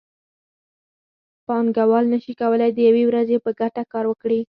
[1.45, 4.39] پانګوال نشي کولی د یوې ورځې په ګټه کار وکړي